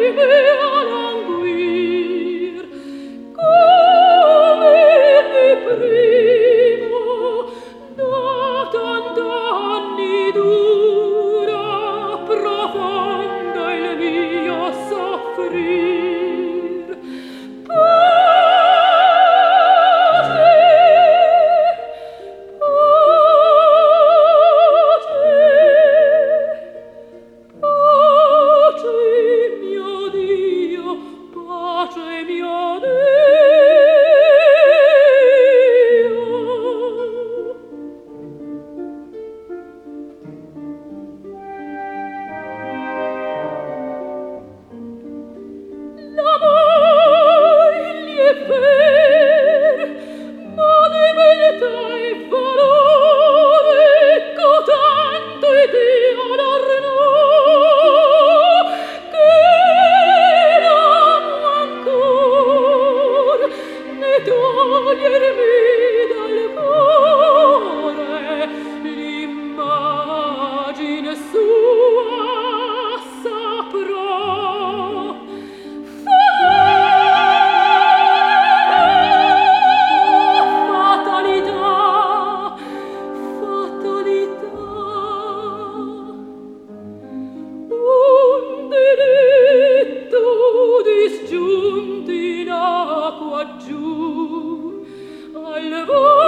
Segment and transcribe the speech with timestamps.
[0.00, 0.60] you
[95.86, 96.23] Ooh.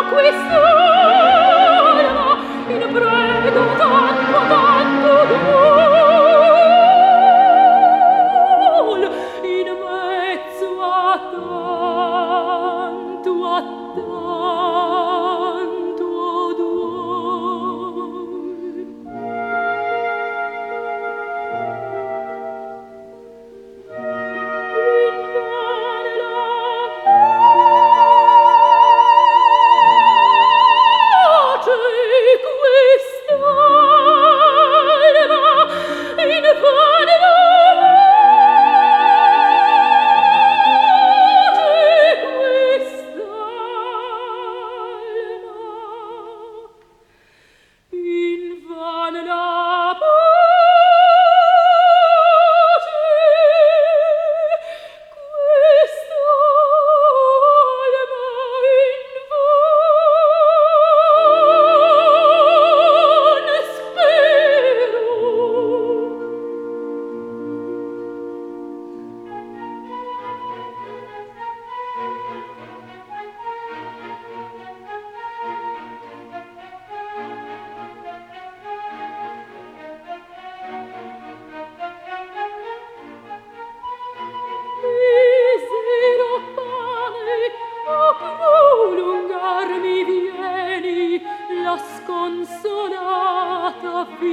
[0.00, 0.71] qui isso.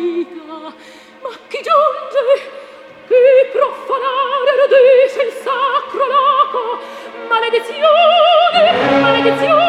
[0.09, 0.43] vita
[1.21, 2.57] ma chi giunge?
[3.07, 6.79] Che profanare rodesce il sacro loco.
[7.27, 9.68] Maledizione maledizione.